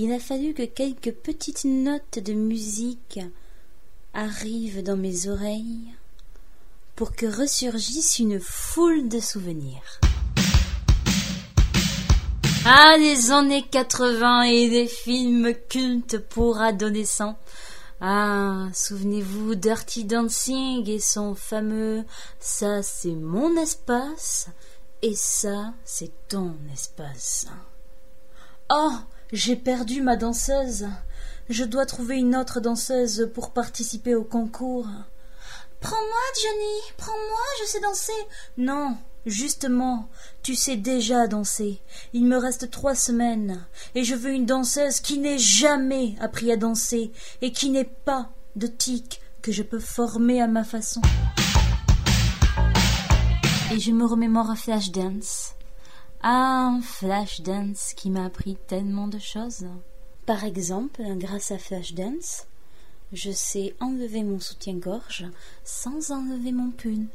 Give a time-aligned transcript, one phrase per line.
[0.00, 3.18] il a fallu que quelques petites notes de musique
[4.14, 5.92] arrivent dans mes oreilles
[6.94, 9.98] pour que ressurgisse une foule de souvenirs.
[12.64, 17.36] Ah, les années 80 et des films cultes pour adolescents.
[18.00, 22.04] Ah, souvenez-vous Dirty Dancing et son fameux
[22.38, 24.46] Ça c'est mon espace
[25.02, 27.48] et ça c'est ton espace.
[28.70, 28.92] Oh,
[29.32, 30.86] j'ai perdu ma danseuse.
[31.48, 34.86] Je dois trouver une autre danseuse pour participer au concours.
[35.80, 38.12] Prends-moi, Johnny, prends-moi, je sais danser.
[38.56, 38.96] Non,
[39.26, 40.08] justement,
[40.42, 41.80] tu sais déjà danser.
[42.12, 43.64] Il me reste trois semaines,
[43.94, 48.30] et je veux une danseuse qui n'ait jamais appris à danser, et qui n'ait pas
[48.56, 51.00] de tic que je peux former à ma façon.
[53.70, 55.54] Et je me remémore à Flashdance.
[56.22, 59.66] Ah, Flashdance qui m'a appris tellement de choses.
[60.26, 62.46] Par exemple, grâce à Flashdance,
[63.12, 65.26] je sais enlever mon soutien-gorge
[65.64, 67.06] sans enlever mon pull.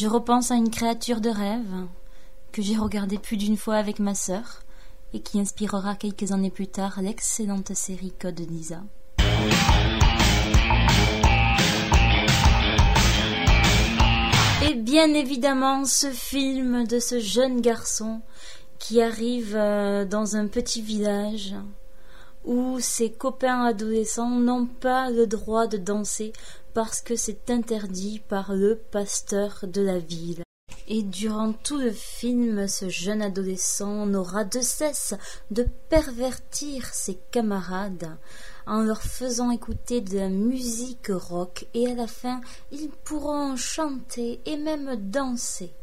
[0.00, 1.86] Je repense à une créature de rêve
[2.50, 4.62] que j'ai regardée plus d'une fois avec ma sœur
[5.12, 8.82] et qui inspirera quelques années plus tard l'excellente série Code Lisa.
[14.66, 18.22] Et bien évidemment ce film de ce jeune garçon
[18.78, 21.54] qui arrive euh, dans un petit village
[22.44, 26.32] où ses copains adolescents n'ont pas le droit de danser
[26.72, 30.42] parce que c'est interdit par le pasteur de la ville.
[30.88, 35.14] Et durant tout le film, ce jeune adolescent n'aura de cesse
[35.50, 38.16] de pervertir ses camarades
[38.66, 42.40] en leur faisant écouter de la musique rock et à la fin,
[42.72, 45.74] ils pourront chanter et même danser.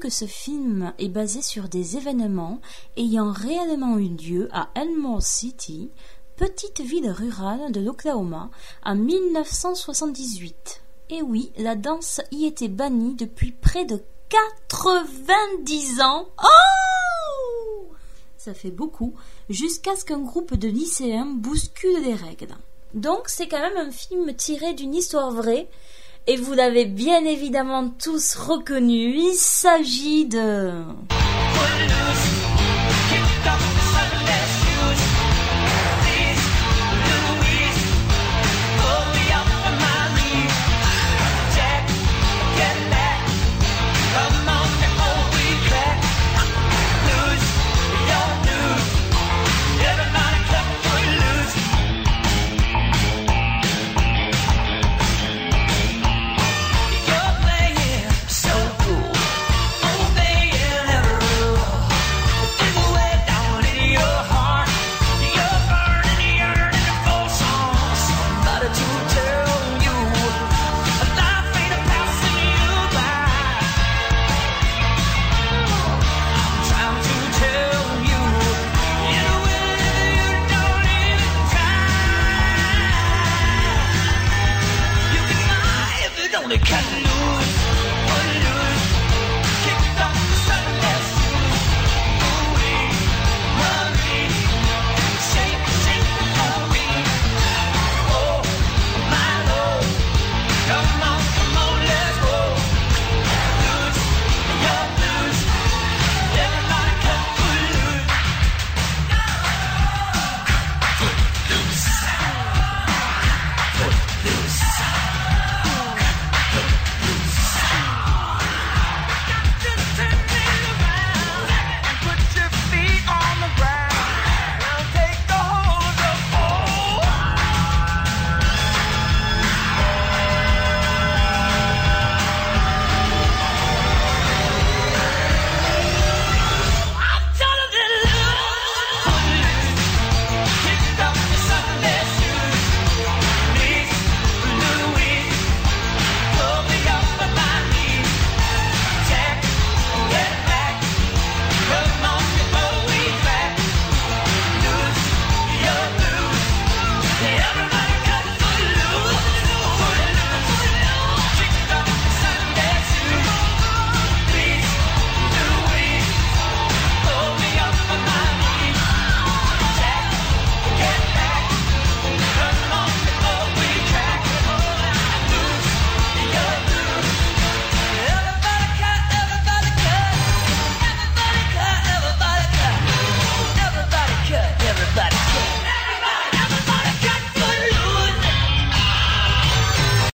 [0.00, 2.60] Que ce film est basé sur des événements
[2.96, 5.90] ayant réellement eu lieu à Elmore City,
[6.36, 8.48] petite ville rurale de l'Oklahoma,
[8.84, 10.82] en 1978.
[11.10, 14.00] Et oui, la danse y était bannie depuis près de
[14.68, 16.28] 90 ans.
[16.44, 17.88] Oh
[18.36, 19.14] Ça fait beaucoup,
[19.48, 22.54] jusqu'à ce qu'un groupe de lycéens bouscule les règles.
[22.94, 25.68] Donc c'est quand même un film tiré d'une histoire vraie
[26.28, 30.84] et vous l'avez bien évidemment tous reconnu, il s'agit de...